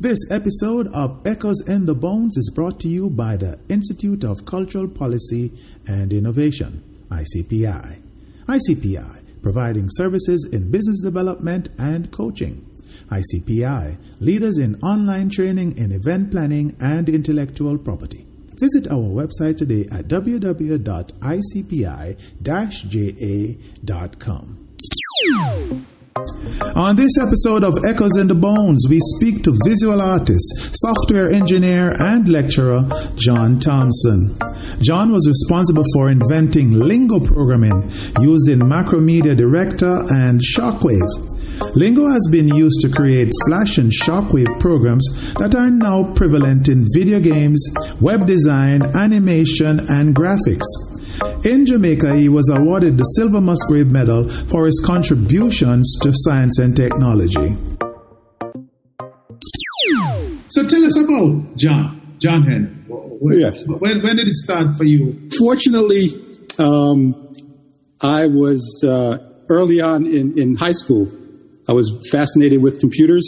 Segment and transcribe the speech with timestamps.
[0.00, 4.44] This episode of Echoes in the Bones is brought to you by the Institute of
[4.46, 5.50] Cultural Policy
[5.88, 7.98] and Innovation, ICPI.
[8.46, 12.64] ICPI, providing services in business development and coaching.
[13.10, 18.24] ICPI, leaders in online training in event planning and intellectual property.
[18.60, 20.68] Visit our website today at www.icpi-ja.com.
[26.74, 31.94] On this episode of Echoes in the Bones, we speak to visual artist, software engineer,
[32.00, 32.82] and lecturer
[33.14, 34.36] John Thompson.
[34.80, 37.82] John was responsible for inventing lingo programming
[38.20, 41.28] used in Macromedia Director and Shockwave.
[41.74, 46.86] Lingo has been used to create flash and shockwave programs that are now prevalent in
[46.94, 47.64] video games,
[48.00, 50.87] web design, animation, and graphics.
[51.44, 56.76] In Jamaica, he was awarded the Silver Musgrave Medal for his contributions to science and
[56.76, 57.56] technology.
[60.48, 62.84] So tell us about John, John Hen.
[62.88, 63.66] When, yes.
[63.66, 65.28] when, when did it start for you?
[65.38, 66.08] Fortunately,
[66.58, 67.34] um,
[68.00, 71.10] I was uh, early on in, in high school.
[71.68, 73.26] I was fascinated with computers,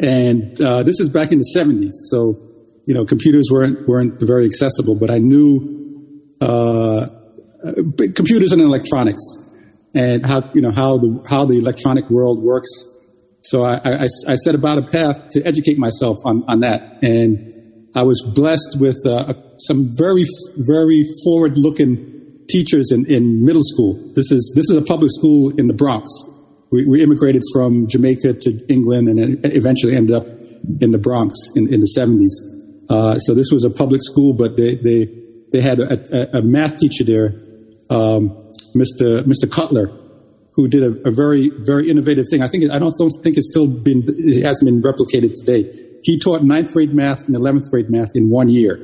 [0.00, 1.92] and uh, this is back in the 70s.
[2.10, 2.38] So,
[2.86, 5.75] you know, computers weren't weren't very accessible, but I knew
[6.40, 7.06] uh,
[8.14, 9.22] computers and electronics
[9.94, 12.68] and how you know how the how the electronic world works.
[13.42, 17.88] So I, I, I set about a path to educate myself on, on that, and
[17.94, 20.24] I was blessed with uh, some very
[20.58, 23.94] very forward looking teachers in, in middle school.
[24.14, 26.10] This is this is a public school in the Bronx.
[26.70, 30.26] We, we immigrated from Jamaica to England and eventually ended up
[30.80, 32.32] in the Bronx in, in the 70s.
[32.90, 35.06] Uh, so this was a public school, but they, they
[35.56, 37.28] they had a, a, a math teacher there,
[37.88, 38.30] um,
[38.76, 39.22] Mr.
[39.22, 39.50] Mr.
[39.50, 39.86] Cutler,
[40.52, 42.42] who did a, a, very very innovative thing.
[42.42, 45.72] I think I don't, don't think it's still been it hasn't been replicated today.
[46.02, 48.78] He taught ninth grade math and eleventh grade math in one year.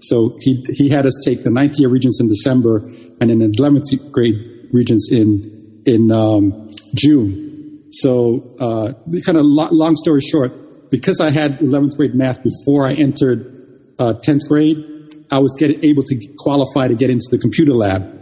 [0.00, 2.86] So he he had us take the ninth year regents in December
[3.20, 7.88] and then the eleventh grade regents in in um, June.
[7.90, 8.92] So uh,
[9.24, 10.52] kind of lo- long story short,
[10.90, 14.97] because I had eleventh grade math before I entered uh, tenth grade
[15.30, 18.14] I was able to qualify to get into the computer lab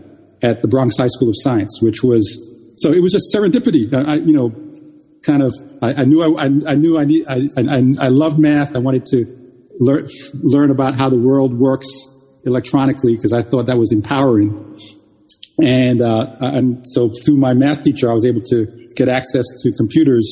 [0.42, 2.24] at the Bronx High School of Science, which was
[2.76, 3.92] so it was just serendipity.
[3.92, 4.50] I, you know,
[5.24, 5.54] kind of.
[5.82, 8.74] I, I knew I, I, knew I, need, I, I, I loved math.
[8.74, 9.26] I wanted to
[9.78, 10.08] learn
[10.42, 11.86] learn about how the world works
[12.44, 14.80] electronically because I thought that was empowering.
[15.62, 19.72] And uh, and so through my math teacher, I was able to get access to
[19.72, 20.26] computers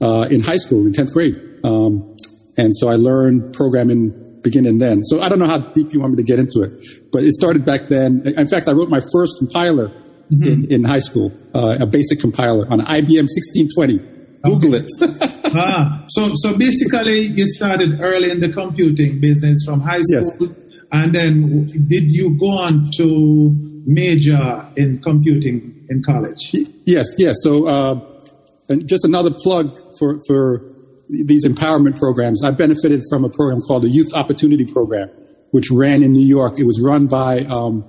[0.00, 1.36] uh, in high school in tenth grade.
[1.64, 2.16] Um,
[2.56, 5.04] and so I learned programming beginning then.
[5.04, 6.72] So I don't know how deep you want me to get into it,
[7.12, 8.22] but it started back then.
[8.26, 10.42] In fact, I wrote my first compiler mm-hmm.
[10.42, 13.98] in, in high school, uh, a basic compiler on IBM 1620.
[14.42, 14.86] Google okay.
[14.86, 15.32] it.
[15.54, 20.56] ah, so so basically, you started early in the computing business from high school, yes.
[20.92, 23.50] and then did you go on to
[23.84, 26.52] major in computing in college?
[26.86, 27.36] Yes, yes.
[27.42, 28.00] So, uh,
[28.70, 30.62] and just another plug for for
[31.10, 32.42] these empowerment programs.
[32.42, 35.08] I benefited from a program called the Youth Opportunity Program,
[35.50, 36.58] which ran in New York.
[36.58, 37.84] It was run by um,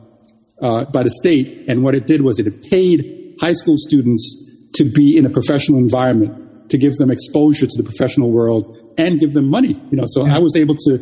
[0.62, 4.86] uh, by the state, and what it did was it paid high school students to
[4.86, 9.34] be in a professional environment, to give them exposure to the professional world, and give
[9.34, 9.76] them money.
[9.92, 10.36] You know, so yeah.
[10.36, 10.98] I was able to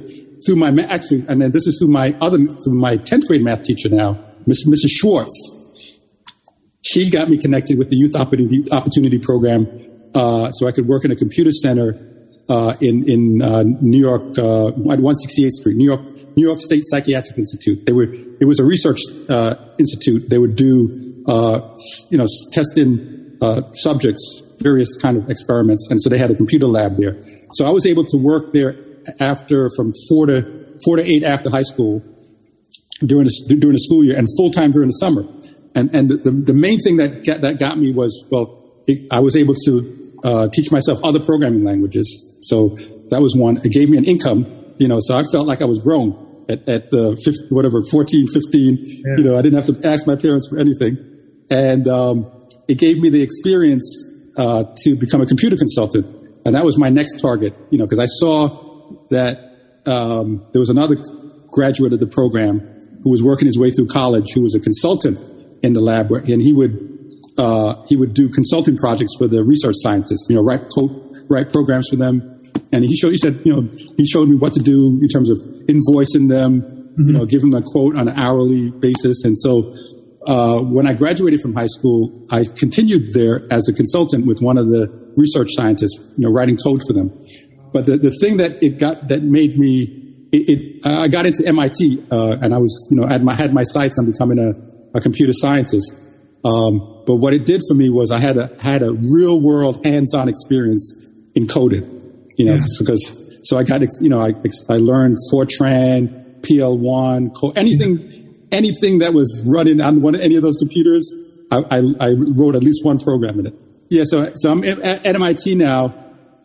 [0.46, 3.63] through my actually, and then this is through my other through my tenth grade math
[3.63, 4.90] teacher now, Miss, Mrs.
[4.90, 5.56] Schwartz.
[6.81, 9.68] She got me connected with the Youth Opportunity, Opportunity Program,
[10.16, 12.09] uh, so I could work in a computer center
[12.50, 16.02] uh, in in uh, New York uh, at 168th Street, New York,
[16.36, 17.86] New York State Psychiatric Institute.
[17.86, 18.12] They were
[18.42, 19.00] it was a research
[19.30, 20.30] uh, institute.
[20.30, 21.78] They would do uh,
[22.10, 23.38] you know testing
[23.74, 27.22] subjects, various kind of experiments, and so they had a computer lab there.
[27.54, 28.76] So I was able to work there
[29.20, 32.04] after from four to four to eight after high school
[33.06, 35.24] during the, during the school year and full time during the summer.
[35.76, 38.58] And and the, the, the main thing that got, that got me was well,
[39.12, 42.38] I was able to uh, teach myself other programming languages.
[42.41, 42.69] So
[43.09, 43.57] that was one.
[43.57, 44.45] It gave me an income,
[44.77, 48.27] you know, so I felt like I was grown at, at the 50, whatever, 14,
[48.27, 48.77] 15.
[48.77, 49.16] Yeah.
[49.18, 50.98] You know, I didn't have to ask my parents for anything.
[51.50, 52.31] And um,
[52.68, 56.06] it gave me the experience uh, to become a computer consultant.
[56.45, 58.48] And that was my next target, you know, because I saw
[59.10, 60.95] that um, there was another
[61.51, 62.60] graduate of the program
[63.04, 65.18] who was working his way through college who was a consultant
[65.63, 66.88] in the lab, and he would
[67.39, 70.91] uh, he would do consulting projects for the research scientists, you know, write code,
[71.30, 72.41] write programs for them.
[72.71, 73.62] And he showed, he said, you know,
[73.95, 75.38] he showed me what to do in terms of
[75.68, 77.07] invoicing them, mm-hmm.
[77.07, 79.24] you know, giving them a quote on an hourly basis.
[79.24, 79.74] And so,
[80.27, 84.57] uh, when I graduated from high school, I continued there as a consultant with one
[84.57, 87.09] of the research scientists, you know, writing code for them.
[87.74, 91.44] but the, the thing that it got that made me it, it I got into
[91.47, 94.97] MIT uh, and I was you know had my had my sights on becoming a,
[94.97, 95.94] a computer scientist.
[96.44, 99.84] Um, but what it did for me was I had a had a real world
[99.84, 101.82] hands on experience in coding.
[102.38, 102.62] You know, yeah.
[102.78, 104.36] because so I got you know I
[104.70, 110.58] I learned Fortran, PL1, co- anything anything that was running on one any of those
[110.58, 111.12] computers.
[111.52, 113.56] I, I, I wrote at least one program in it.
[113.90, 115.96] Yeah, so so I'm at, at MIT now,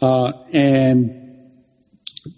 [0.01, 1.53] uh, and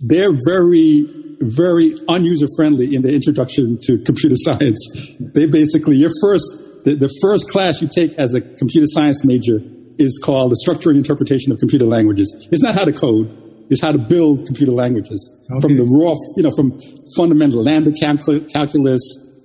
[0.01, 1.07] they're very
[1.39, 4.81] very unuser friendly in the introduction to computer science.
[5.21, 9.59] They basically your first the, the first class you take as a computer science major
[9.99, 12.49] is called the structure and interpretation of computer languages.
[12.53, 13.27] It's not how to code;
[13.69, 15.61] it's how to build computer languages okay.
[15.61, 16.73] from the raw, you know, from
[17.17, 19.03] fundamental lambda calculus.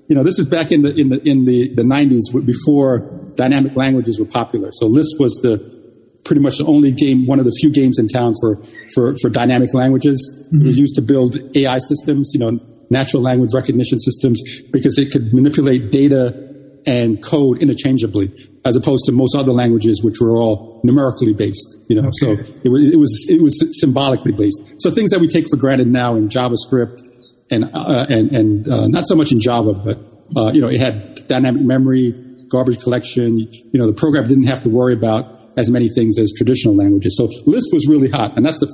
[0.07, 3.75] You know, this is back in the in the in the the 90s before dynamic
[3.75, 4.69] languages were popular.
[4.73, 5.57] So Lisp was the
[6.23, 8.61] pretty much the only game, one of the few games in town for,
[8.93, 10.19] for, for dynamic languages.
[10.47, 10.61] Mm-hmm.
[10.61, 12.59] It was used to build AI systems, you know,
[12.91, 16.50] natural language recognition systems, because it could manipulate data
[16.85, 18.31] and code interchangeably,
[18.65, 21.85] as opposed to most other languages, which were all numerically based.
[21.87, 22.11] You know, okay.
[22.13, 22.31] so
[22.63, 24.61] it was, it was it was symbolically based.
[24.79, 27.07] So things that we take for granted now in JavaScript
[27.49, 29.99] and uh, and and uh, not so much in Java, but
[30.35, 32.13] uh, you know, it had dynamic memory,
[32.49, 33.39] garbage collection.
[33.39, 37.17] You know, the program didn't have to worry about as many things as traditional languages.
[37.17, 38.67] So Lisp was really hot, and that's the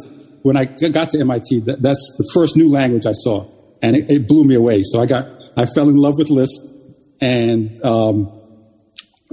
[0.44, 3.46] when I got to MIT, that, that's the first new language I saw,
[3.82, 4.82] and it, it, blew me away.
[4.84, 5.28] So I got
[5.58, 6.62] I fell in love with Lisp,
[7.22, 8.32] and um,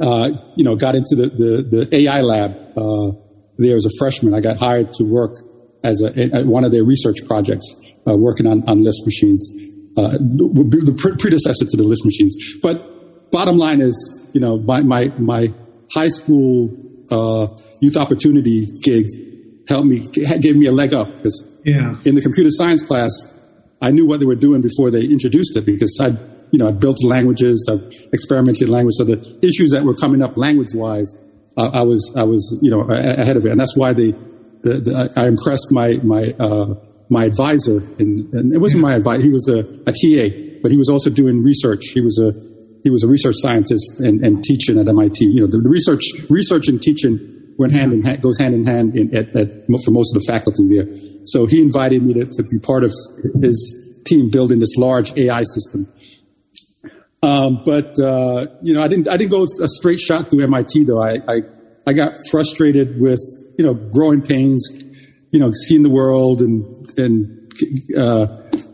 [0.01, 3.13] uh, you know got into the the, the AI lab uh,
[3.59, 4.35] there as a freshman.
[4.35, 5.37] I got hired to work
[5.83, 9.51] as a, a one of their research projects, uh, working on on Lisp machines.
[9.97, 12.95] Uh, the predecessor to the Lisp machines, but
[13.35, 15.53] bottom line is, you know, my, my, my
[15.93, 16.71] high school
[17.11, 17.49] uh,
[17.81, 19.07] youth opportunity gig
[19.69, 20.07] helped me,
[20.41, 21.95] gave me a leg up because yeah.
[22.05, 23.11] in the computer science class,
[23.83, 26.13] I knew what they were doing before they introduced it because I,
[26.55, 27.75] you know, I built languages, I
[28.13, 28.95] experimented language.
[28.97, 31.13] So the issues that were coming up language wise,
[31.57, 33.51] uh, I was, I was, you know, ahead of it.
[33.51, 34.13] And that's why the,
[34.63, 36.77] the, I impressed my, my, uh,
[37.11, 39.23] my advisor and, and it wasn't my advisor.
[39.23, 41.87] He was a, a TA, but he was also doing research.
[41.93, 42.31] He was a,
[42.85, 45.25] he was a research scientist and, and teaching at MIT.
[45.25, 47.19] You know, the, research, research and teaching
[47.59, 50.27] went hand in hand, goes hand in hand in, at, at, for most of the
[50.29, 50.87] faculty there.
[51.25, 52.93] So he invited me to, to be part of
[53.43, 55.89] his team building this large AI system.
[57.25, 60.85] Um, but uh, you know, I didn't I didn't go a straight shot through MIT
[60.85, 61.03] though.
[61.03, 61.43] I, I
[61.87, 63.21] I got frustrated with
[63.57, 64.69] you know growing pains,
[65.31, 66.63] you know, seeing the world and
[66.99, 67.25] and
[67.97, 68.27] uh,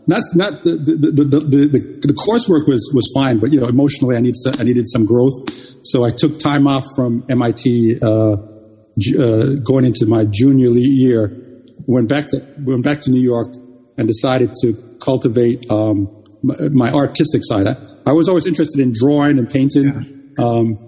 [0.09, 4.17] not not the the, the the, the, coursework was was fine, but you know emotionally
[4.17, 5.35] I needed some, I needed some growth,
[5.83, 8.37] so I took time off from MIT, uh, uh,
[9.63, 13.55] going into my junior year, went back to went back to New York,
[13.97, 17.67] and decided to cultivate um, my, my, artistic side.
[17.67, 17.77] I,
[18.07, 19.87] I, was always interested in drawing and painting.
[20.39, 20.45] Yeah.
[20.45, 20.79] Um,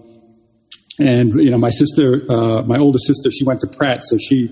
[0.99, 4.51] and you know, my sister, uh, my older sister, she went to Pratt, so she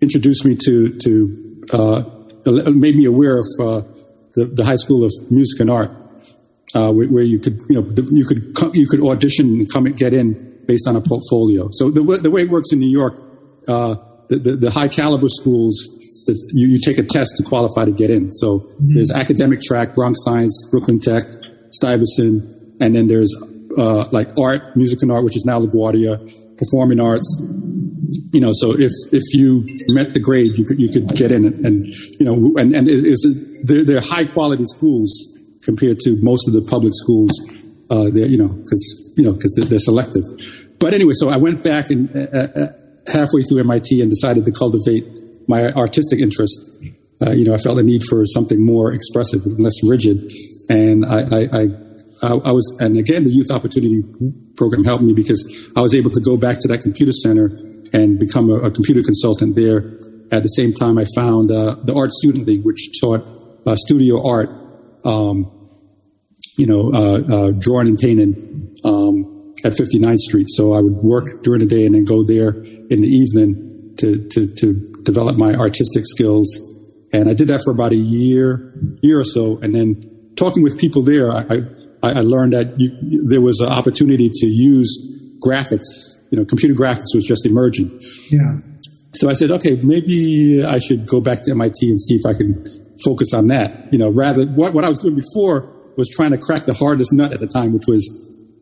[0.00, 2.02] introduced me to to uh,
[2.46, 3.82] made me aware of uh,
[4.34, 5.90] the, the High School of Music and Art,
[6.74, 9.86] uh, where, where, you could, you know, you could come, you could audition and come
[9.86, 11.68] and get in based on a portfolio.
[11.72, 13.20] So the, the way it works in New York,
[13.68, 13.96] uh,
[14.28, 15.88] the, the, the, high caliber schools,
[16.52, 18.30] you, you, take a test to qualify to get in.
[18.32, 18.94] So mm-hmm.
[18.94, 21.24] there's academic track, Bronx Science, Brooklyn Tech,
[21.70, 22.42] Stuyvesant,
[22.80, 23.34] and then there's
[23.78, 27.40] uh, like art, music and art, which is now LaGuardia, performing arts,
[28.32, 31.44] you know, so if if you met the grade, you could you could get in,
[31.44, 33.26] and, and you know, and and it is
[33.64, 35.10] they're, they're high quality schools
[35.62, 37.30] compared to most of the public schools.
[37.90, 40.22] Uh, there, you know, because you know because they're, they're, selective.
[40.78, 42.72] But anyway, so I went back and uh, uh
[43.08, 45.04] halfway through MIT and decided to cultivate
[45.48, 46.60] my artistic interest.
[47.24, 50.32] Uh, you know, I felt a need for something more expressive less rigid,
[50.70, 51.66] and I, I, I
[52.22, 54.02] I, was, and again, the Youth Opportunity
[54.56, 55.42] Program helped me because
[55.74, 57.46] I was able to go back to that computer center
[57.92, 59.98] and become a, a computer consultant there.
[60.30, 63.24] At the same time, I found uh, the Art Student League, which taught
[63.66, 64.50] uh, studio art,
[65.04, 65.50] um,
[66.56, 70.46] you know, uh, uh drawing and painting um, at 59th Street.
[70.50, 74.28] So I would work during the day and then go there in the evening to,
[74.28, 76.48] to, to develop my artistic skills.
[77.12, 79.58] And I did that for about a year, year or so.
[79.58, 81.62] And then talking with people there, I,
[82.02, 86.74] I, I learned that you, there was an opportunity to use graphics you know, computer
[86.74, 87.90] graphics was just emerging.
[88.30, 88.58] Yeah.
[89.14, 92.34] So I said, okay, maybe I should go back to MIT and see if I
[92.34, 92.64] can
[93.04, 93.92] focus on that.
[93.92, 97.12] You know, rather what, what I was doing before was trying to crack the hardest
[97.12, 98.08] nut at the time, which was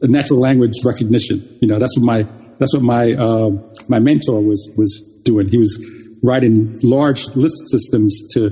[0.00, 1.46] natural language recognition.
[1.60, 2.26] You know, that's what my
[2.58, 3.50] that's what my uh,
[3.88, 5.48] my mentor was was doing.
[5.48, 5.76] He was
[6.22, 8.50] writing large Lisp systems to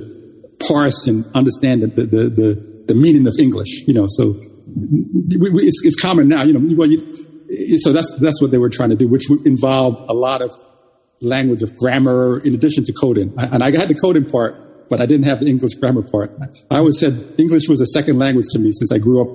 [0.61, 4.35] parse and understand the, the, the, the meaning of English, you know, so
[5.38, 8.58] we, we, it's, it's, common now, you know, well, you, so that's, that's what they
[8.58, 10.52] were trying to do, which involved a lot of
[11.20, 13.32] language of grammar in addition to coding.
[13.38, 16.32] And I had the coding part, but I didn't have the English grammar part.
[16.70, 19.28] I always said English was a second language to me since I grew up,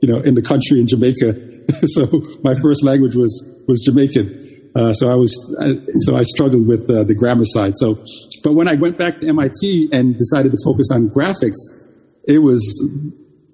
[0.00, 1.34] you know, in the country in Jamaica.
[1.88, 3.32] so my first language was,
[3.68, 4.47] was Jamaican.
[4.74, 7.74] Uh, so I was, I, so I struggled with uh, the grammar side.
[7.76, 7.98] So,
[8.44, 11.58] but when I went back to MIT and decided to focus on graphics,
[12.26, 12.62] it was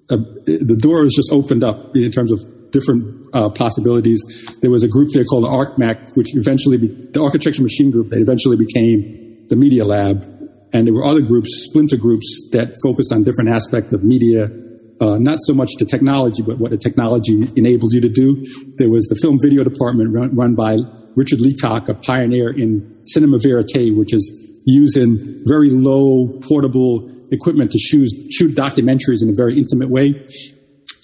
[0.09, 2.39] uh, the doors just opened up in terms of
[2.71, 4.21] different uh, possibilities.
[4.61, 8.19] There was a group there called ArcMac, which eventually, be, the Architecture Machine Group, that
[8.19, 10.31] eventually became the Media Lab.
[10.73, 14.51] And there were other groups, splinter groups, that focused on different aspects of media,
[14.99, 18.45] uh, not so much the technology, but what the technology enables you to do.
[18.77, 20.77] There was the film video department run, run by
[21.15, 27.79] Richard Leacock, a pioneer in cinema verite, which is using very low portable equipment to
[27.79, 30.13] shoot, shoot documentaries in a very intimate way.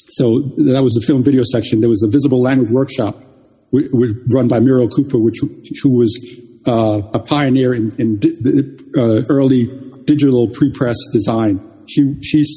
[0.10, 1.80] So that was the film video section.
[1.80, 3.16] There was the visible language workshop
[3.72, 5.38] run by Muriel Cooper, which
[5.82, 6.20] who was
[6.68, 9.68] uh, a pioneer in, in di- uh, early
[10.06, 11.60] digital pre-press design.
[11.88, 12.50] She she's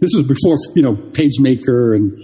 [0.00, 2.16] this was before you know PageMaker and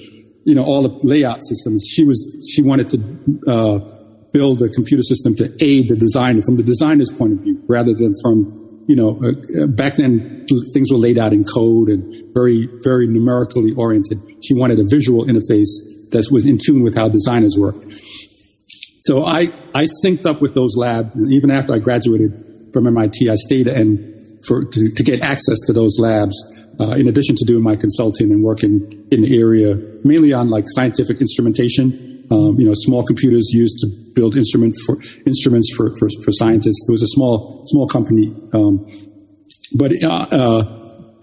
[0.44, 1.86] you know all the layout systems.
[1.90, 3.95] She was she wanted to uh,
[4.36, 7.94] build a computer system to aid the designer from the designer's point of view rather
[7.94, 12.32] than from you know, uh, uh, back then things were laid out in code and
[12.32, 14.18] very, very numerically oriented.
[14.44, 15.72] She wanted a visual interface
[16.12, 17.74] that was in tune with how designers work.
[19.00, 21.16] So I, I synced up with those labs.
[21.16, 25.58] And even after I graduated from MIT, I stayed and for, to, to get access
[25.66, 26.36] to those labs.
[26.78, 30.64] Uh, in addition to doing my consulting and working in the area, mainly on like
[30.68, 36.08] scientific instrumentation, um, you know, small computers used to build instrument for instruments for, for,
[36.24, 36.84] for scientists.
[36.86, 38.86] There was a small small company, um,
[39.78, 40.60] but uh, uh,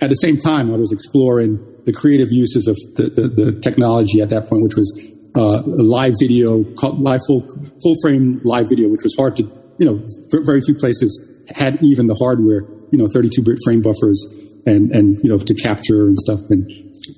[0.02, 4.22] at the same time, I was exploring the creative uses of the, the, the technology
[4.22, 4.90] at that point, which was
[5.36, 7.42] uh, live video, live full
[7.82, 9.44] full frame live video, which was hard to
[9.80, 14.24] you know very few places had even the hardware, you know, 32 bit frame buffers
[14.66, 16.40] and and you know to capture and stuff.
[16.50, 16.70] And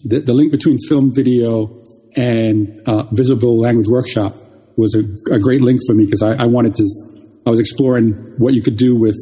[0.03, 1.83] the, the link between film video
[2.15, 4.35] and uh, visible language workshop
[4.77, 6.85] was a, a great link for me because I, I, wanted to,
[7.45, 9.15] I was exploring what you could do with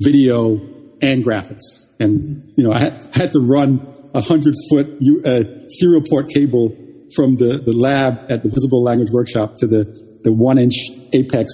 [0.00, 0.60] video
[1.00, 1.92] and graphics.
[2.00, 4.86] And, you know, I had, to run a hundred foot
[5.24, 6.76] uh, serial port cable
[7.14, 9.84] from the, the lab at the Visible Language Workshop to the,
[10.24, 10.74] the one inch
[11.12, 11.46] Ampex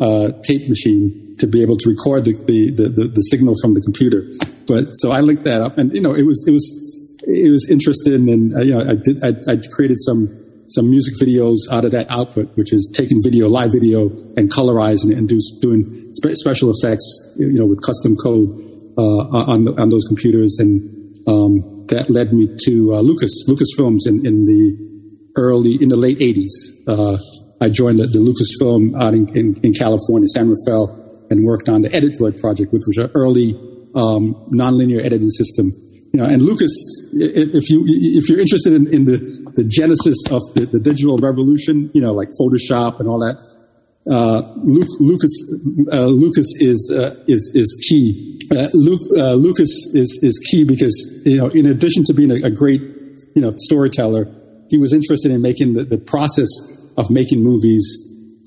[0.00, 3.80] uh, tape machine to be able to record the, the, the, the, signal from the
[3.80, 4.24] computer.
[4.66, 7.68] But so I linked that up and, you know, it was, it was, it was
[7.68, 10.28] interesting and, uh, you know, I did, I, I created some,
[10.68, 15.12] some music videos out of that output, which is taking video, live video, and colorizing
[15.12, 18.66] it and do, doing spe- special effects, you know, with custom code
[18.98, 20.80] uh, on on those computers, and
[21.28, 26.18] um, that led me to uh, Lucas Lucasfilms in, in the early in the late
[26.18, 26.50] '80s.
[26.88, 27.16] Uh,
[27.60, 31.80] I joined the, the Lucasfilm out in, in, in, California, San Rafael, and worked on
[31.82, 33.54] the EditDroid project, which was an early
[33.94, 35.72] um, nonlinear editing system.
[36.12, 36.72] You know, and Lucas,
[37.14, 41.90] if you if you're interested in, in the the genesis of the, the digital revolution,
[41.94, 43.36] you know, like Photoshop and all that.
[44.08, 45.32] Uh, Luke, Lucas,
[45.92, 48.38] uh, Lucas is, uh, is, is key.
[48.52, 52.46] Uh, Luke, uh, Lucas is, is key because, you know, in addition to being a,
[52.46, 52.80] a, great,
[53.34, 54.32] you know, storyteller,
[54.68, 56.48] he was interested in making the, the process
[56.96, 58.02] of making movies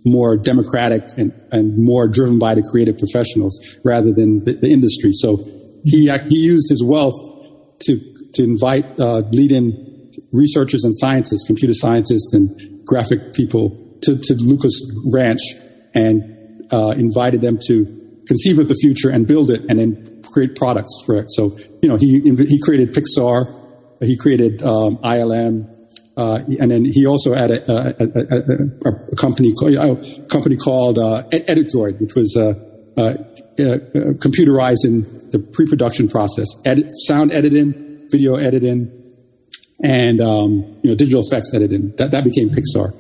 [0.06, 5.12] more democratic and, and more driven by the creative professionals rather than the, the industry.
[5.12, 5.38] So
[5.84, 7.39] he, he used his wealth
[7.86, 8.00] to,
[8.34, 9.86] to invite uh, leading
[10.32, 13.70] researchers and scientists, computer scientists and graphic people
[14.02, 14.82] to, to Lucas
[15.12, 15.42] Ranch
[15.94, 17.86] and uh, invited them to
[18.28, 21.32] conceive of the future and build it and then create products for it.
[21.32, 23.56] So, you know, he, he created Pixar,
[24.02, 25.76] he created um, ILM,
[26.16, 28.06] uh, and then he also had a, a,
[28.86, 32.54] a, a company, a company called uh, which was uh,
[32.98, 33.14] uh,
[33.60, 38.92] computerizing the pre-production process, edit, sound editing, video editing,
[39.84, 41.96] and um, you know digital effects editing.
[41.98, 42.94] That that became Pixar.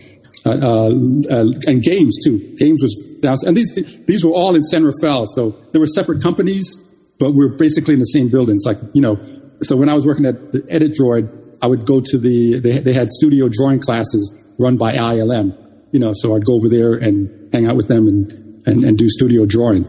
[0.45, 0.89] Uh, uh,
[1.29, 2.39] uh, and games too.
[2.57, 3.73] Games was down, and these
[4.05, 5.25] these were all in San Rafael.
[5.27, 6.77] So there were separate companies,
[7.19, 8.57] but we are basically in the same building.
[8.65, 9.17] Like you know.
[9.61, 12.93] So when I was working at the EditDroid, I would go to the they, they
[12.93, 15.57] had studio drawing classes run by ILM.
[15.91, 18.31] You know, so I'd go over there and hang out with them and
[18.65, 19.85] and, and do studio drawing.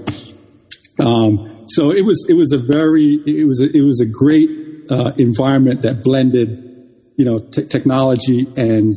[1.00, 4.50] Um, so it was it was a very it was a, it was a great
[4.90, 6.70] uh, environment that blended
[7.20, 8.94] you know, t- technology and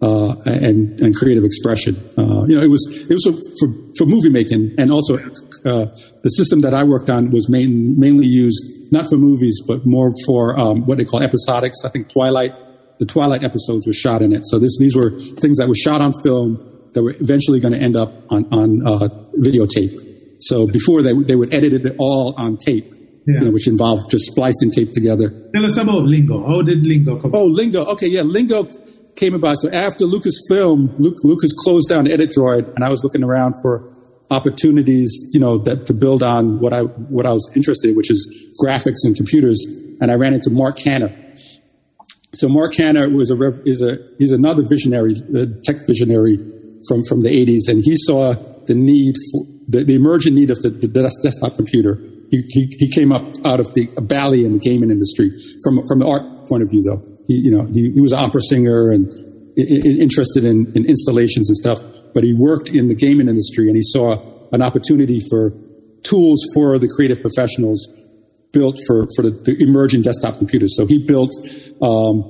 [0.00, 1.96] uh, and, and creative expression.
[2.16, 3.24] Uh, you know, it was it was
[3.58, 3.68] for
[3.98, 5.18] for movie making, and also
[5.64, 5.86] uh,
[6.22, 10.12] the system that I worked on was main, mainly used not for movies, but more
[10.24, 11.84] for um, what they call episodics.
[11.84, 12.54] I think Twilight,
[13.00, 14.46] the Twilight episodes were shot in it.
[14.46, 17.80] So this, these were things that were shot on film that were eventually going to
[17.80, 19.08] end up on on uh,
[19.40, 19.98] videotape.
[20.40, 22.90] So before they they would edit it all on tape.
[23.26, 23.38] Yeah.
[23.38, 25.30] You know, which involved just splicing tape together.
[25.54, 26.46] Tell us about Lingo.
[26.46, 27.30] How did Lingo come?
[27.34, 27.86] Oh, Lingo.
[27.86, 28.68] Okay, yeah, Lingo
[29.16, 29.56] came about.
[29.58, 33.90] So after Lucasfilm, Luke, Lucas closed down EditDroid, and I was looking around for
[34.30, 38.10] opportunities, you know, that to build on what I what I was interested in, which
[38.10, 39.64] is graphics and computers.
[40.00, 41.14] And I ran into Marc Canter.
[42.34, 46.36] So Marc Canter was a is a he's another visionary, the tech visionary
[46.88, 48.34] from from the 80s, and he saw
[48.66, 51.98] the need for the, the emergent need of the, the desktop computer.
[52.30, 55.30] He, he, he, came up out of the valley in the gaming industry
[55.62, 57.02] from from the art point of view, though.
[57.26, 59.10] He, you know, he, he was an opera singer and
[59.56, 61.80] interested in, in installations and stuff,
[62.12, 64.18] but he worked in the gaming industry and he saw
[64.52, 65.52] an opportunity for
[66.02, 67.88] tools for the creative professionals
[68.52, 70.76] built for, for the, the emerging desktop computers.
[70.76, 71.30] So he built
[71.82, 72.22] um,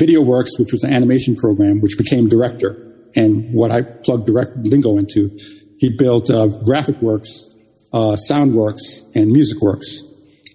[0.00, 2.76] VideoWorks, which was an animation program, which became Director,
[3.14, 5.30] and what I plugged Direct Lingo into.
[5.78, 7.52] He built uh, GraphicWorks,
[7.92, 10.02] uh, SoundWorks, and Music Works.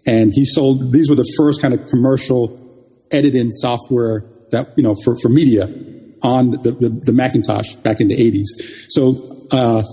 [0.05, 2.57] And he sold, these were the first kind of commercial
[3.11, 5.65] editing software that, you know, for, for media
[6.23, 8.47] on the, the, the Macintosh back in the 80s.
[8.89, 9.15] So
[9.51, 9.83] uh,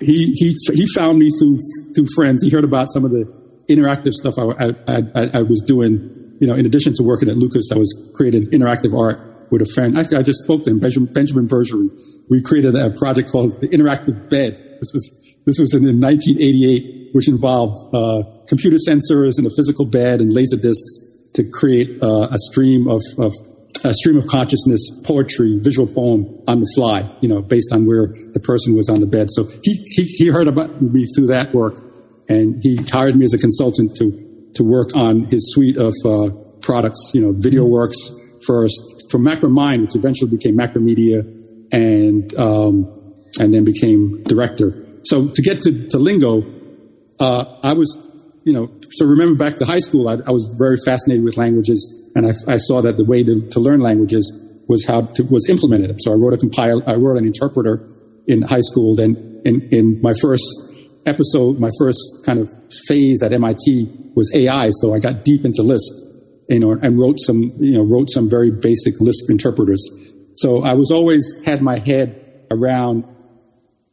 [0.00, 1.58] he, he, he found me through,
[1.94, 2.42] through friends.
[2.42, 3.24] He heard about some of the
[3.68, 6.14] interactive stuff I, I, I, I was doing.
[6.40, 9.70] You know, in addition to working at Lucas, I was creating interactive art with a
[9.74, 9.98] friend.
[9.98, 11.90] I, I just spoke to him, Benjamin, Bergeron.
[12.28, 14.56] We created a project called the Interactive Bed.
[14.80, 19.86] This was this was in, in 1988, which involved uh, computer sensors and a physical
[19.86, 21.00] bed and laser discs
[21.34, 23.32] to create uh, a stream of, of
[23.84, 28.08] a stream of consciousness poetry, visual poem on the fly, you know, based on where
[28.08, 29.28] the person was on the bed.
[29.30, 31.82] So he, he, he heard about me through that work
[32.28, 36.30] and he hired me as a consultant to, to work on his suite of uh,
[36.60, 41.20] products, you know, VideoWorks first from Macromind, which eventually became Macromedia
[41.72, 44.86] and, um, and then became director.
[45.04, 46.44] So to get to, to Lingo,
[47.20, 47.96] uh, I was
[48.48, 52.10] you know, so remember back to high school, I, I was very fascinated with languages,
[52.16, 54.24] and I, I saw that the way to, to, learn languages
[54.66, 55.96] was how to was implemented.
[56.00, 57.86] So I wrote a compile, I wrote an interpreter
[58.26, 58.94] in high school.
[58.94, 60.46] Then in, in my first
[61.04, 62.48] episode, my first kind of
[62.86, 64.70] phase at MIT was AI.
[64.70, 65.92] So I got deep into Lisp,
[66.48, 69.86] and wrote some, you know, wrote some very basic Lisp interpreters.
[70.34, 73.04] So I was always had my head around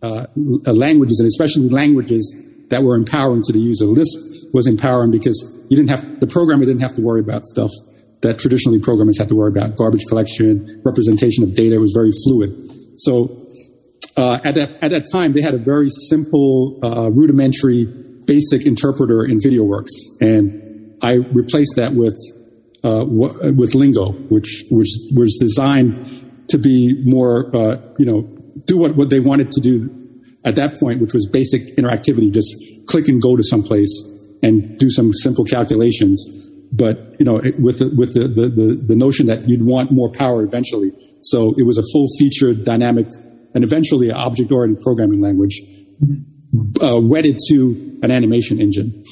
[0.02, 2.34] uh, languages, and especially languages
[2.70, 3.86] that were empowering to the user.
[3.86, 4.18] Lisp
[4.54, 7.72] was empowering because you didn't have the programmer didn't have to worry about stuff
[8.22, 12.52] that traditionally programmers had to worry about garbage collection, representation of data was very fluid.
[12.98, 13.30] So
[14.18, 17.86] uh, at, that, at that time, they had a very simple, uh, rudimentary,
[18.26, 19.92] basic interpreter in VideoWorks,
[20.22, 22.16] and I replaced that with
[22.86, 28.22] uh, with Lingo, which which was designed to be more, uh, you know,
[28.66, 29.90] do what, what they wanted to do
[30.44, 32.56] at that point, which was basic interactivity, just
[32.88, 33.92] click and go to someplace
[34.44, 36.24] and do some simple calculations.
[36.72, 40.12] But you know, with the, with the, the, the, the notion that you'd want more
[40.12, 40.92] power eventually.
[41.22, 43.08] So it was a full featured, dynamic,
[43.56, 45.62] and eventually object-oriented programming language
[46.84, 49.04] uh, wedded to an animation engine.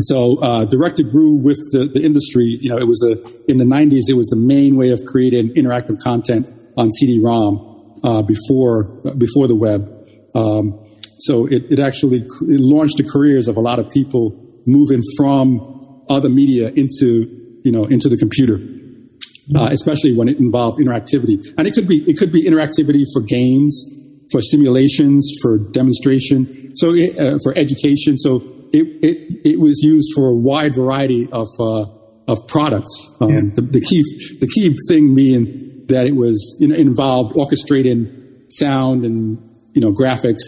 [0.00, 2.44] So uh, Director grew with the, the industry.
[2.44, 4.08] You know, it was a in the '90s.
[4.08, 8.84] It was the main way of creating interactive content on CD-ROM uh, before
[9.18, 9.88] before the web.
[10.34, 10.86] Um,
[11.18, 14.34] so it, it actually it launched the careers of a lot of people
[14.66, 18.60] moving from other media into, you know, into the computer.
[19.56, 23.20] Uh, especially when it involved interactivity, and it could be it could be interactivity for
[23.20, 23.84] games,
[24.30, 28.16] for simulations, for demonstration, so it, uh, for education.
[28.16, 28.38] So
[28.72, 31.84] it, it it was used for a wide variety of uh,
[32.28, 33.14] of products.
[33.20, 33.40] Um, yeah.
[33.54, 34.02] the, the, key
[34.40, 39.38] the key thing being that it was you know, involved orchestrating sound and
[39.74, 40.42] you know graphics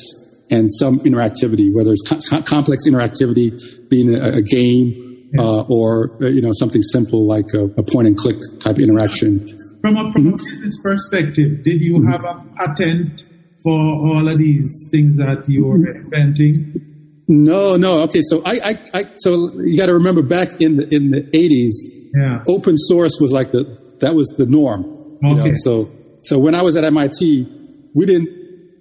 [0.50, 5.42] and some interactivity, whether it's co- complex interactivity, being a, a game, yeah.
[5.42, 9.48] uh, or uh, you know something simple like a, a, point and click type interaction.
[9.80, 10.34] From a, from mm-hmm.
[10.34, 12.10] a business perspective, did you mm-hmm.
[12.10, 13.26] have a patent
[13.62, 16.04] for all of these things that you were mm-hmm.
[16.04, 16.93] inventing?
[17.26, 18.02] No, no.
[18.02, 21.28] Okay, so I, I, I so you got to remember back in the in the
[21.34, 22.42] eighties, yeah.
[22.46, 24.84] open source was like the that was the norm.
[25.24, 25.50] Okay.
[25.50, 25.54] know?
[25.56, 25.90] So
[26.22, 27.46] so when I was at MIT,
[27.94, 28.28] we didn't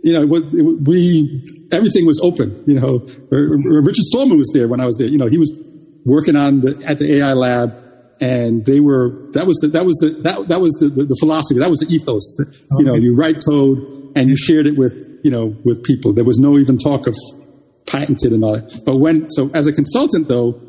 [0.03, 2.62] you know, we everything was open.
[2.67, 5.08] You know, Richard Stallman was there when I was there.
[5.08, 5.49] You know, he was
[6.06, 7.73] working on the at the AI lab,
[8.19, 11.15] and they were that was the that was the that, that was the, the, the
[11.19, 12.79] philosophy that was the ethos okay.
[12.79, 13.77] you know you write code
[14.15, 17.15] and you shared it with you know with people there was no even talk of
[17.93, 20.60] patented and all but when so as a consultant though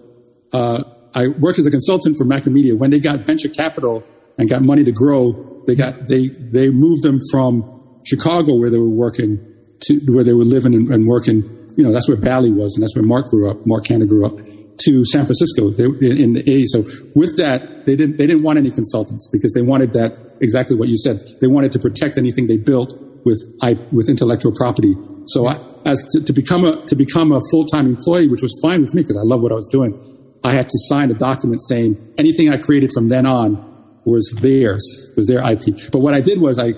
[0.52, 0.82] uh,
[1.14, 4.04] i worked as a consultant for macromedia when they got venture capital
[4.38, 7.64] and got money to grow they got they they moved them from
[8.04, 9.38] chicago where they were working
[9.80, 11.42] to where they were living and, and working
[11.76, 14.24] you know that's where Bally was and that's where mark grew up Marc Canter grew
[14.26, 14.38] up
[14.78, 16.66] to San Francisco they, in the 80s.
[16.66, 16.82] So
[17.14, 20.88] with that, they didn't, they didn't want any consultants because they wanted that exactly what
[20.88, 21.20] you said.
[21.40, 23.44] They wanted to protect anything they built with,
[23.92, 24.94] with intellectual property.
[25.26, 28.82] So I, as to, to, become a, to become a full-time employee, which was fine
[28.82, 29.98] with me because I love what I was doing,
[30.42, 33.72] I had to sign a document saying anything I created from then on
[34.04, 35.90] was theirs, was their IP.
[35.90, 36.72] But what I did was I,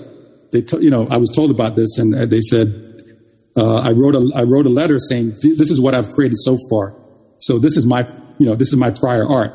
[0.51, 2.87] they, t- you know, I was told about this and they said,
[3.57, 6.57] uh, I wrote a, I wrote a letter saying, this is what I've created so
[6.69, 6.95] far.
[7.39, 8.07] So this is my,
[8.37, 9.53] you know, this is my prior art.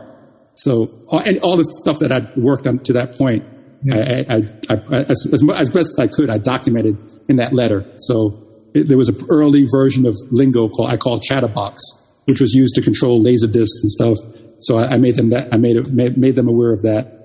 [0.54, 0.90] So,
[1.24, 3.44] and all the stuff that I'd worked on to that point,
[3.84, 4.24] yeah.
[4.28, 7.84] I, I, I, as, as, best as I could, I documented in that letter.
[7.98, 8.41] So
[8.74, 11.80] it, there was an early version of lingo called, I call Chatterbox,
[12.24, 14.18] which was used to control laser discs and stuff.
[14.60, 17.20] So I, I made them that, I made it, made, made, them aware of that.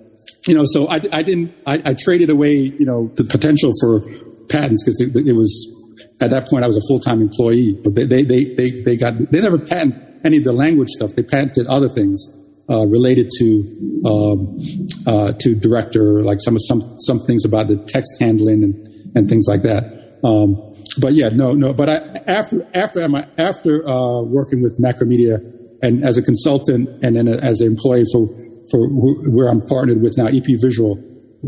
[0.47, 4.01] You know, so I, I didn't, I, I traded away, you know, the potential for
[4.49, 5.73] patents because it, it was,
[6.19, 9.31] at that point I was a full-time employee, but they, they, they, they, they got,
[9.31, 11.15] they never patent any of the language stuff.
[11.15, 12.27] They patented other things
[12.69, 14.57] uh, related to um,
[15.05, 19.47] uh, to director, like some some some things about the text handling and and things
[19.47, 20.19] like that.
[20.23, 20.66] Um,
[20.99, 21.73] but yeah, no, no.
[21.73, 21.95] But I,
[22.27, 23.01] after after
[23.37, 25.39] after uh, working with Macromedia
[25.81, 28.27] and as a consultant and then as an employee for
[28.69, 30.97] for where I'm partnered with now, EP Visual,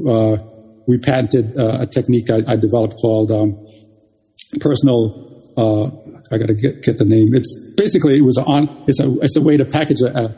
[0.07, 0.38] uh,
[0.88, 3.65] we patented uh, a technique I, I developed called um,
[4.59, 5.91] personal uh,
[6.31, 7.33] I got to get, get the name.
[7.33, 8.69] It's basically it was on.
[8.88, 10.33] It's a it's a way to package a, a, a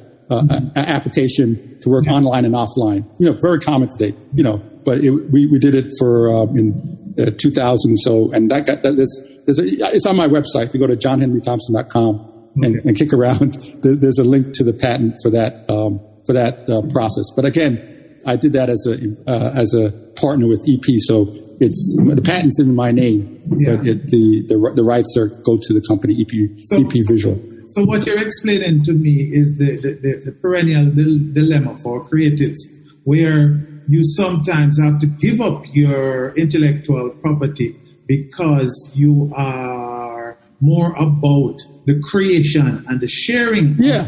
[0.75, 3.09] application to work online and offline.
[3.19, 4.15] You know, very common today.
[4.33, 7.97] You know, but it, we we did it for uh, in uh, 2000.
[7.97, 10.67] So and that got that, a, it's on my website.
[10.67, 12.15] If you go to johnhenrythompson.com
[12.57, 12.67] okay.
[12.67, 16.69] and, and kick around, there's a link to the patent for that um, for that
[16.69, 17.25] uh, process.
[17.35, 18.95] But again, I did that as a
[19.29, 20.85] uh, as a partner with EP.
[20.99, 21.27] So
[21.59, 23.75] it's the patent's in my name, yeah.
[23.75, 27.50] but it, the, the the rights are go to the company EP so, EP Visual.
[27.71, 32.59] So what you're explaining to me is the the, the, the perennial dilemma for creatives,
[33.03, 37.75] where you sometimes have to give up your intellectual property
[38.07, 44.07] because you are more about the creation and the sharing yeah.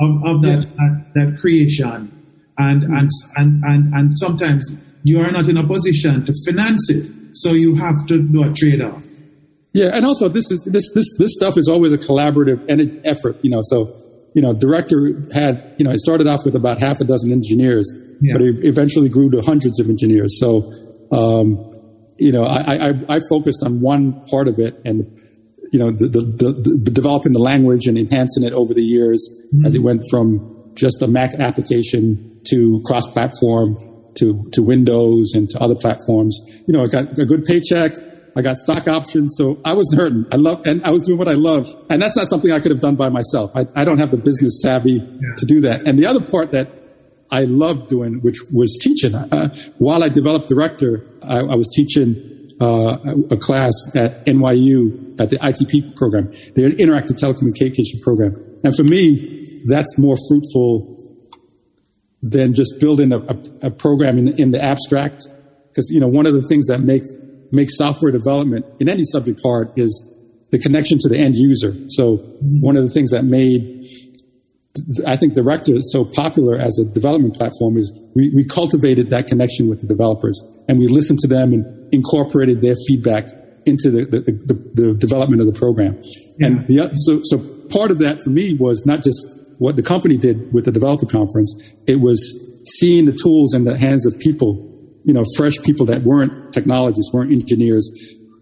[0.00, 0.76] of, of that, yeah.
[0.78, 2.10] that, that creation
[2.58, 4.72] and, and, and, and, and sometimes
[5.04, 7.10] you are not in a position to finance it.
[7.34, 9.02] So you have to do a trade off.
[9.72, 12.60] Yeah, and also this is this this this stuff is always a collaborative
[13.04, 13.60] effort, you know.
[13.62, 13.94] So,
[14.34, 17.92] you know, director had, you know, it started off with about half a dozen engineers,
[18.20, 18.32] yeah.
[18.32, 20.40] but it eventually grew to hundreds of engineers.
[20.40, 20.72] So,
[21.12, 21.66] um,
[22.18, 25.06] you know, I, I, I focused on one part of it, and
[25.72, 29.28] you know, the, the, the, the developing the language and enhancing it over the years
[29.54, 29.66] mm-hmm.
[29.66, 33.78] as it went from just a Mac application to cross-platform
[34.16, 36.40] to, to Windows and to other platforms.
[36.66, 37.92] You know, I got a good paycheck.
[38.36, 39.34] I got stock options.
[39.36, 40.26] So I was hurting.
[40.32, 41.66] I love, and I was doing what I love.
[41.90, 43.50] And that's not something I could have done by myself.
[43.54, 45.34] I, I don't have the business savvy yeah.
[45.36, 45.86] to do that.
[45.86, 46.68] And the other part that
[47.30, 49.14] I loved doing, which was teaching.
[49.14, 52.98] Uh, while I developed director, I, I was teaching uh,
[53.30, 58.36] a class at NYU at the ITP program, the Interactive Telecommunication Program.
[58.64, 60.98] And for me, that's more fruitful
[62.22, 65.26] than just building a, a, a program in, in the abstract.
[65.68, 67.02] Because, you know, one of the things that make,
[67.52, 70.06] make software development in any subject hard is
[70.50, 71.72] the connection to the end user.
[71.88, 72.60] So mm-hmm.
[72.60, 73.86] one of the things that made,
[75.06, 79.68] I think Director so popular as a development platform is we, we cultivated that connection
[79.68, 83.26] with the developers and we listened to them and incorporated their feedback
[83.66, 86.00] into the, the, the, the development of the program.
[86.38, 86.46] Yeah.
[86.46, 89.26] And the, so, so part of that for me was not just
[89.58, 91.54] what the company did with the developer conference,
[91.86, 92.18] it was
[92.64, 94.69] seeing the tools in the hands of people,
[95.04, 97.88] you know, fresh people that weren't technologists, weren't engineers,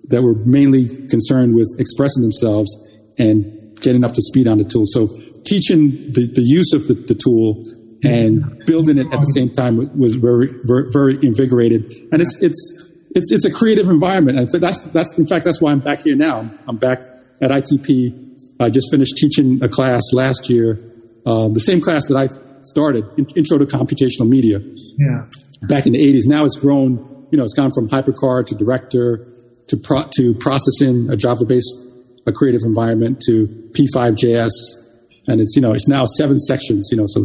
[0.09, 2.75] that were mainly concerned with expressing themselves
[3.19, 4.85] and getting up to speed on the tool.
[4.87, 5.09] So
[5.45, 7.65] teaching the, the use of the, the tool
[8.05, 11.93] and building it at the same time was very, very, very invigorated.
[12.13, 14.39] And it's, it's, it's, it's a creative environment.
[14.39, 16.51] And that's, that's, in fact, that's why I'm back here now.
[16.67, 17.01] I'm back
[17.41, 18.57] at ITP.
[18.61, 20.79] I just finished teaching a class last year
[21.27, 22.29] um, the same class that I
[22.63, 23.05] started,
[23.37, 24.61] Intro to Computational Media,
[24.97, 25.27] yeah.
[25.63, 26.27] Back in the 80s.
[26.27, 29.27] Now it's grown, you know, it's gone from HyperCard to Director
[29.69, 31.89] to, pro- to processing a Java-based
[32.29, 34.53] a creative environment to P5JS.
[35.27, 37.23] And it's, you know, it's now seven sections, you know, so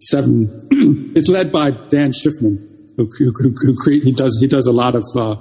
[0.00, 0.68] seven.
[1.16, 4.72] it's led by Dan Shiffman, who, who, who, who create, he does he does a
[4.72, 5.36] lot of uh,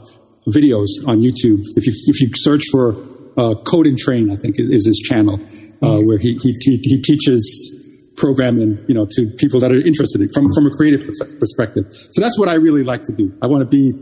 [0.48, 1.60] videos on YouTube.
[1.76, 2.96] If you if you search for
[3.38, 5.40] uh, Coding Train, I think is his channel,
[5.82, 7.79] uh, where he, he he teaches
[8.20, 11.02] programming, you know, to people that are interested in from from a creative
[11.40, 11.86] perspective.
[11.90, 13.34] So that's what I really like to do.
[13.42, 13.94] I want to be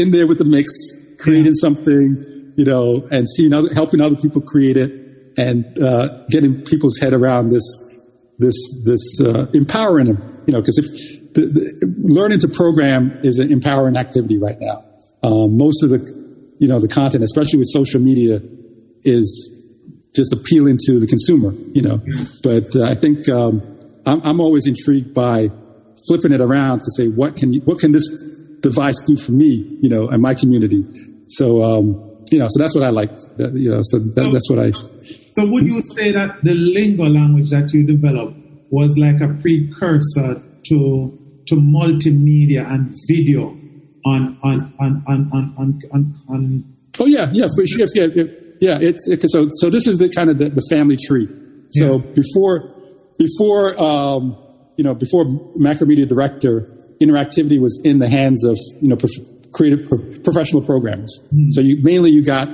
[0.00, 0.70] in there with the mix,
[1.18, 1.60] creating yeah.
[1.60, 4.92] something, you know, and seeing other, helping other people create it,
[5.36, 7.66] and uh, getting people's head around this
[8.38, 10.76] this this uh, empowering them, you know, because
[11.34, 14.84] the, the, learning to program is an empowering activity right now.
[15.22, 15.98] Um, most of the
[16.58, 18.40] you know the content, especially with social media,
[19.02, 19.55] is
[20.16, 22.00] just appealing to the consumer, you know.
[22.42, 23.62] But uh, I think um,
[24.06, 25.50] I'm, I'm, always intrigued by
[26.08, 28.08] flipping it around to say what can what can this
[28.60, 30.84] device do for me, you know, and my community.
[31.28, 33.10] So um, you know, so that's what I like.
[33.36, 34.70] That, you know, so that, that's what I.
[34.72, 38.36] So would you say that the Lingo language that you developed
[38.70, 43.56] was like a precursor to to multimedia and video
[44.04, 47.86] on on on on on on, on, Oh yeah, yeah, for sure.
[47.94, 48.24] Yeah, yeah,
[48.60, 48.78] yeah.
[48.80, 49.70] It's it, so so.
[49.70, 51.28] This is the kind of the, the family tree.
[51.72, 52.12] So yeah.
[52.14, 52.74] before
[53.18, 54.36] before um,
[54.76, 59.88] you know before Macromedia Director, interactivity was in the hands of you know prof- creative
[59.88, 61.20] pro- professional programmers.
[61.26, 61.50] Mm-hmm.
[61.50, 62.48] So you mainly you got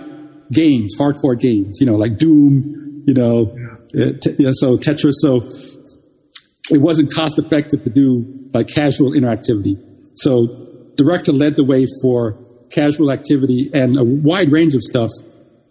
[0.53, 3.57] games, hardcore games, you know, like Doom, you know,
[3.95, 4.07] yeah.
[4.07, 5.15] Uh, t- so Tetris.
[5.21, 5.43] So
[6.71, 9.77] it wasn't cost effective to do like casual interactivity.
[10.15, 10.47] So
[10.97, 12.39] Director led the way for
[12.71, 15.11] casual activity and a wide range of stuff,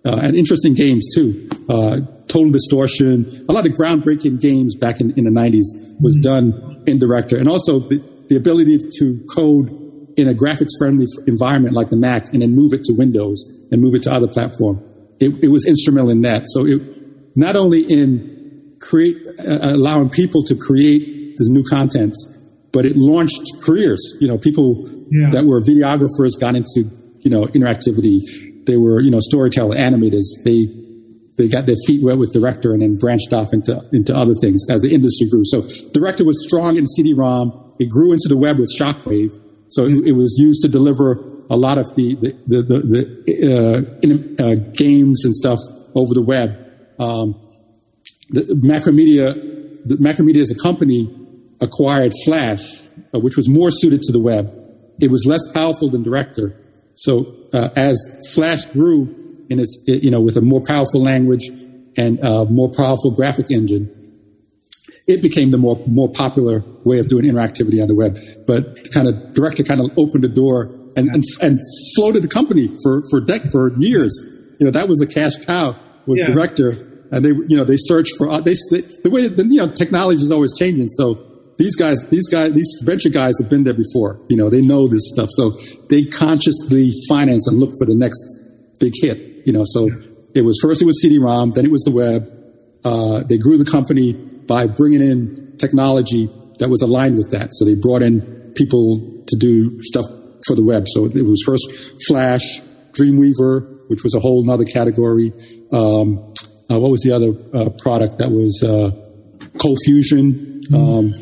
[0.05, 1.49] uh, and interesting games too.
[1.69, 6.21] Uh, Total Distortion, a lot of groundbreaking games back in, in the 90s was mm-hmm.
[6.21, 7.37] done in Director.
[7.37, 9.69] And also the, the ability to code
[10.17, 13.81] in a graphics friendly environment like the Mac and then move it to Windows and
[13.81, 14.81] move it to other platform.
[15.19, 16.43] It, it was instrumental in that.
[16.47, 16.81] So it,
[17.35, 22.15] not only in create, uh, allowing people to create this new content,
[22.73, 24.17] but it launched careers.
[24.19, 25.29] You know, people yeah.
[25.31, 28.19] that were videographers got into, you know, interactivity.
[28.65, 30.25] They were, you know, storyteller, animators.
[30.43, 30.67] They,
[31.37, 34.65] they got their feet wet with director and then branched off into, into other things
[34.69, 35.43] as the industry grew.
[35.45, 37.75] So director was strong in CD-ROM.
[37.79, 39.37] It grew into the web with Shockwave.
[39.69, 42.79] So it, it was used to deliver a lot of the, the, the, the,
[43.25, 45.59] the uh, uh, games and stuff
[45.95, 46.51] over the web.
[46.99, 47.35] Um,
[48.29, 49.33] the, Macromedia,
[49.85, 51.13] the Macromedia as a company
[51.59, 54.57] acquired Flash, uh, which was more suited to the web.
[54.99, 56.55] It was less powerful than Director.
[56.93, 57.97] So uh, as
[58.33, 61.49] Flash grew in its, you know, with a more powerful language
[61.97, 63.89] and a more powerful graphic engine,
[65.07, 68.17] it became the more more popular way of doing interactivity on the web.
[68.47, 71.59] But kind of Director kind of opened the door and and, and
[71.95, 74.13] floated the company for for dec- for years.
[74.59, 76.27] You know, that was the cash cow was yeah.
[76.27, 76.71] Director,
[77.11, 79.71] and they you know they searched for uh, they, they the way that, you know
[79.71, 80.87] technology is always changing.
[80.87, 81.30] So
[81.61, 84.19] these guys, these guys, these venture guys have been there before.
[84.29, 85.29] You know, they know this stuff.
[85.29, 85.51] So
[85.89, 88.23] they consciously finance and look for the next
[88.79, 89.45] big hit.
[89.45, 89.89] You know, so
[90.33, 92.29] it was first it was CD-ROM, then it was the web.
[92.83, 97.49] Uh, they grew the company by bringing in technology that was aligned with that.
[97.53, 100.05] So they brought in people to do stuff
[100.47, 100.85] for the web.
[100.87, 101.69] So it was first
[102.07, 102.59] Flash,
[102.93, 105.31] Dreamweaver, which was a whole other category.
[105.71, 106.33] Um,
[106.71, 108.89] uh, what was the other uh, product that was uh,
[109.59, 110.61] Cold Fusion?
[110.73, 111.13] Um,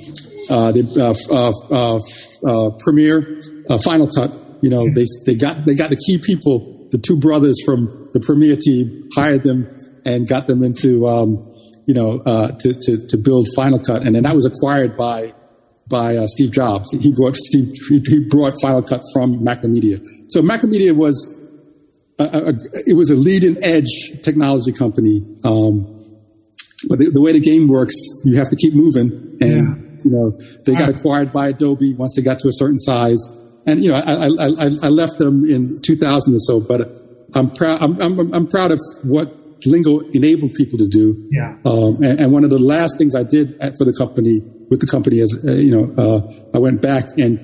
[0.50, 3.42] the uh, uh, Premiere,
[3.84, 4.32] Final Cut.
[4.62, 8.20] You know, they they got they got the key people, the two brothers from the
[8.20, 9.70] Premiere team, hired them
[10.06, 11.54] and got them into um,
[11.86, 12.20] you know
[12.60, 15.34] to, to to build Final Cut, and then that was acquired by
[15.88, 16.94] by uh, Steve Jobs.
[16.94, 20.06] He brought Steve, he brought Final Cut from Macromedia.
[20.30, 21.28] So Macromedia was
[22.20, 22.54] a, a,
[22.86, 25.26] it was a leading edge technology company.
[25.44, 25.96] Um,
[26.88, 30.12] but the, the, way the game works, you have to keep moving, and yeah you
[30.12, 33.20] know, they got acquired by Adobe once they got to a certain size.
[33.66, 36.88] And, you know, I, I, I left them in 2000 or so, but
[37.34, 39.36] I'm proud, I'm, I'm, I'm proud of what
[39.66, 41.28] Lingo enabled people to do.
[41.30, 41.58] Yeah.
[41.66, 44.80] Um, and, and, one of the last things I did at, for the company, with
[44.80, 47.40] the company is, uh, you know, uh, I went back and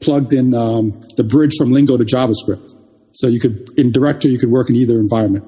[0.00, 2.74] plugged in um, the bridge from Lingo to JavaScript.
[3.12, 5.44] So you could, in Director, you could work in either environment.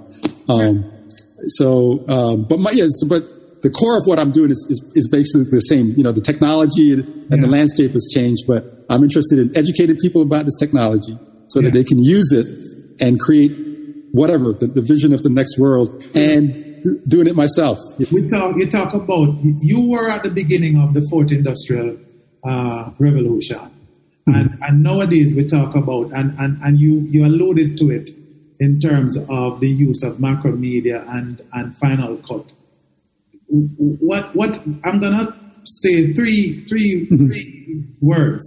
[0.49, 1.09] Um,
[1.49, 3.25] so, um, but my, yeah, so, but
[3.64, 5.94] the core of what I'm doing is, is, is basically the same.
[5.96, 7.40] You know, the technology and, yeah.
[7.40, 11.70] the landscape has changed, but I'm interested in educating people about this technology so yeah.
[11.70, 12.46] that they can use it
[13.00, 13.53] and create
[14.12, 16.53] whatever the, the vision of the next world and
[17.09, 17.79] doing it myself.
[18.12, 21.96] We talk, you talk about you were at the beginning of the fourth industrial
[22.44, 24.35] uh, revolution, mm-hmm.
[24.35, 28.11] and, and nowadays we talk about and, and, and you you alluded to it
[28.61, 32.53] in terms of the use of macromedia and and Final Cut
[33.48, 37.26] what what I'm gonna say three, three, mm-hmm.
[37.26, 38.44] three words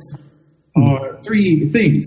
[0.76, 2.06] or three things,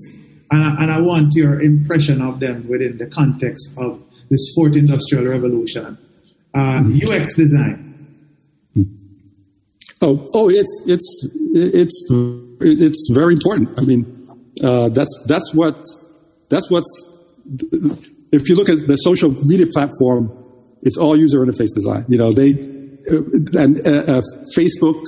[0.51, 4.77] and I, and I want your impression of them within the context of this fourth
[4.77, 5.99] industrial revolution.
[6.55, 7.87] Uh, UX design.
[10.03, 12.09] Oh, oh, it's it's it's
[12.61, 13.79] it's very important.
[13.79, 14.29] I mean,
[14.63, 15.85] uh, that's that's what
[16.49, 17.17] that's what's.
[18.33, 20.33] If you look at the social media platform,
[20.83, 22.07] it's all user interface design.
[22.09, 22.53] You know, they
[23.07, 24.23] and uh, uh,
[24.57, 25.05] Facebook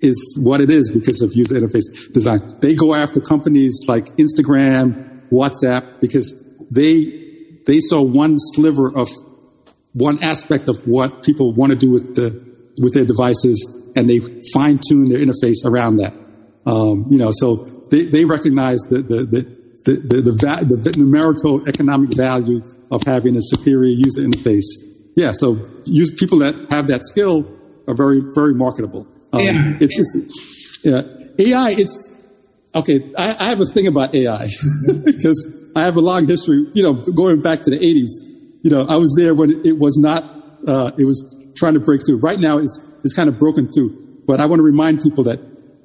[0.00, 2.40] is what it is because of user interface design.
[2.60, 6.34] They go after companies like Instagram, WhatsApp because
[6.70, 7.20] they
[7.66, 9.08] they saw one sliver of
[9.92, 12.30] one aspect of what people want to do with the
[12.78, 14.20] with their devices, and they
[14.54, 16.14] fine tune their interface around that.
[16.66, 17.56] Um, you know, so
[17.90, 23.34] they, they recognize the the the the, the, the, the, numerical economic value of having
[23.36, 24.66] a superior user interface.
[25.16, 27.46] Yeah, so use, people that have that skill
[27.88, 29.06] are very, very marketable.
[29.32, 29.78] Um, yeah.
[29.80, 31.02] It's, it's, yeah.
[31.38, 32.16] AI, it's,
[32.74, 34.48] okay, I, I have a thing about AI
[35.04, 38.26] because I have a long history, you know, going back to the 80s.
[38.62, 40.24] You know, I was there when it was not,
[40.66, 42.18] uh, it was trying to break through.
[42.18, 44.22] Right now, it's, it's kind of broken through.
[44.26, 45.40] But I want to remind people that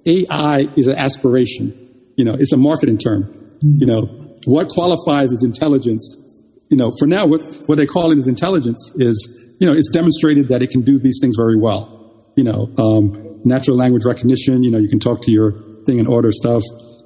[0.05, 1.73] AI is an aspiration.
[2.15, 3.57] You know, it's a marketing term.
[3.61, 4.01] You know,
[4.45, 6.24] what qualifies as intelligence?
[6.69, 9.89] You know, for now, what, what they call it as intelligence is, you know, it's
[9.91, 12.31] demonstrated that it can do these things very well.
[12.35, 15.53] You know, um, natural language recognition, you know, you can talk to your
[15.85, 16.63] thing and order stuff.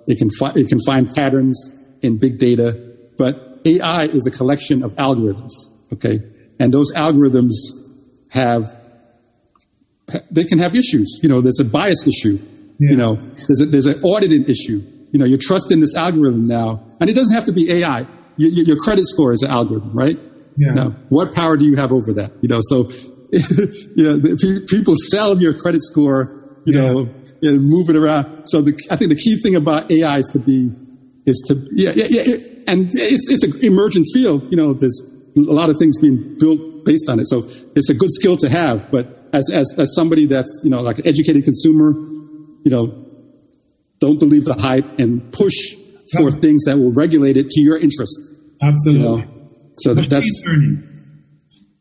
[0.08, 4.84] It can, fi- it can find patterns in big data, but AI is a collection
[4.84, 5.52] of algorithms,
[5.94, 6.20] okay?
[6.60, 7.52] And those algorithms
[8.32, 8.64] have,
[10.32, 11.20] they can have issues.
[11.22, 12.40] You know, there's a bias issue.
[12.80, 12.92] Yeah.
[12.92, 14.82] You know, there's, a, there's an auditing issue.
[15.12, 18.08] You know, you're trusting this algorithm now, and it doesn't have to be AI.
[18.40, 20.18] Your, your credit score is an algorithm, right?
[20.58, 20.74] Yeah.
[20.74, 22.32] Now, what power do you have over that?
[22.42, 22.84] You know, so,
[23.32, 26.82] you know, the, people sell your credit score, you yeah.
[26.82, 28.48] know, you know, move it around.
[28.48, 30.70] So the, I think the key thing about AI is to be
[31.26, 32.36] is to yeah yeah yeah,
[32.68, 34.50] and it's it's an emergent field.
[34.52, 35.02] You know, there's
[35.36, 37.28] a lot of things being built based on it.
[37.28, 37.44] So
[37.76, 38.90] it's a good skill to have.
[38.90, 43.06] But as as as somebody that's you know like an educated consumer, you know,
[44.00, 45.76] don't believe the hype and push
[46.16, 48.20] for things that will regulate it to your interest.
[48.62, 49.04] Absolutely.
[49.04, 49.32] You know?
[49.78, 50.86] So machine that's learning.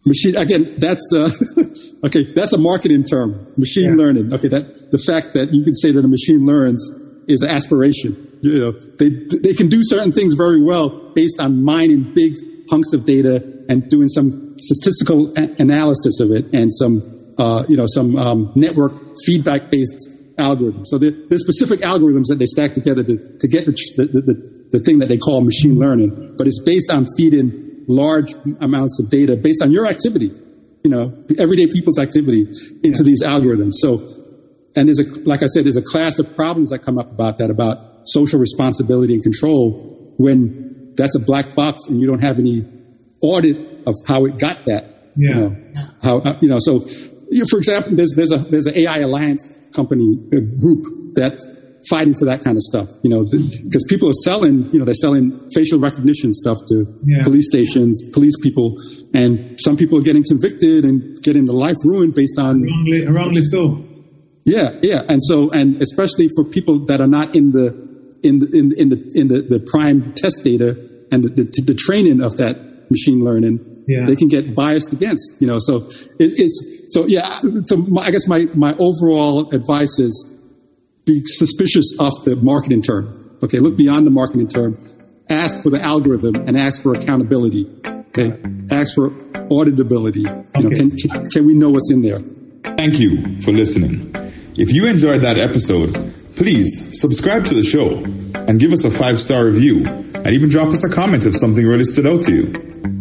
[0.07, 0.75] Machine again.
[0.79, 1.29] That's uh,
[2.07, 2.33] okay.
[2.33, 3.53] That's a marketing term.
[3.57, 3.97] Machine yeah.
[3.97, 4.33] learning.
[4.33, 4.49] Okay.
[4.49, 6.89] That the fact that you can say that a machine learns
[7.27, 9.11] is aspiration you know, they,
[9.43, 12.35] they can do certain things very well based on mining big
[12.71, 17.77] hunks of data and doing some statistical a- analysis of it and some, uh, you
[17.77, 18.93] know, some um, network
[19.25, 20.87] feedback based algorithms.
[20.87, 24.79] So there's specific algorithms that they stack together to, to get the, the, the, the
[24.79, 29.37] thing that they call machine learning, but it's based on feeding large amounts of data
[29.37, 30.31] based on your activity,
[30.85, 32.43] you know, everyday people's activity
[32.83, 33.03] into yeah.
[33.03, 33.73] these algorithms.
[33.75, 33.97] So,
[34.77, 37.39] and there's a, like I said, there's a class of problems that come up about
[37.39, 42.39] that, about social responsibility and control when that's a black box and you don't have
[42.39, 42.67] any
[43.21, 45.13] audit of how it got that.
[45.17, 45.29] Yeah.
[45.29, 45.57] You know,
[46.03, 46.87] how, uh, you know, so
[47.31, 51.47] you know, for example, there's, there's a, there's an AI alliance company group that's
[51.89, 54.95] fighting for that kind of stuff, you know, because people are selling, you know, they're
[55.07, 57.23] selling facial recognition stuff to yeah.
[57.23, 58.77] police stations, police people,
[59.15, 63.43] and some people are getting convicted and getting the life ruined based on wrongly, wrongly
[63.43, 63.85] so.
[64.45, 67.87] Yeah, yeah, and so, and especially for people that are not in the
[68.23, 70.71] in the, in, in the, in the, the prime test data
[71.13, 72.57] and the, the, the training of that
[72.91, 74.05] machine learning, yeah.
[74.05, 78.11] they can get biased against, you know, so it, it's, so yeah, so my, I
[78.11, 80.35] guess my, my overall advice is
[81.05, 83.39] be suspicious of the marketing term.
[83.43, 83.61] Okay.
[83.61, 84.77] Look beyond the marketing term,
[85.31, 87.67] ask for the algorithm and ask for accountability.
[87.87, 88.39] Okay.
[88.71, 89.11] Ask for
[89.51, 90.27] auditability.
[90.57, 92.19] You know, can, can, can we know what's in there?
[92.77, 94.13] Thank you for listening.
[94.57, 95.95] If you enjoyed that episode,
[96.39, 97.97] Please subscribe to the show
[98.47, 99.85] and give us a five star review
[100.29, 102.98] and even drop us a comment if something really stood out to you.